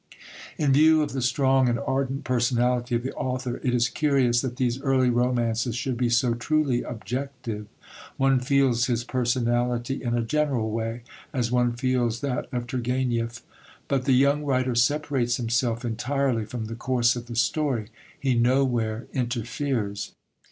In 0.57 0.73
view 0.73 1.03
of 1.03 1.11
the 1.13 1.21
strong 1.21 1.69
and 1.69 1.77
ardent 1.77 2.23
personality 2.23 2.95
of 2.95 3.03
the 3.03 3.13
author, 3.13 3.61
it 3.63 3.71
is 3.71 3.87
curious 3.87 4.41
that 4.41 4.55
these 4.55 4.81
early 4.81 5.11
romances 5.11 5.75
should 5.75 5.95
be 5.97 6.09
so 6.09 6.33
truly 6.33 6.81
objective. 6.81 7.67
One 8.17 8.39
feels 8.39 8.85
his 8.85 9.03
personality 9.03 10.01
in 10.01 10.15
a 10.17 10.23
general 10.23 10.71
way, 10.71 11.03
as 11.33 11.51
one 11.51 11.73
feels 11.73 12.21
that 12.21 12.51
of 12.51 12.65
Turgenev; 12.65 13.43
but 13.87 14.05
the 14.05 14.13
young 14.13 14.43
writer 14.43 14.73
separates 14.73 15.35
himself 15.37 15.85
entirely 15.85 16.45
from 16.45 16.65
the 16.65 16.73
course 16.73 17.15
of 17.15 17.27
the 17.27 17.35
story; 17.35 17.89
he 18.19 18.33
nowhere 18.33 19.05
interferes. 19.13 20.13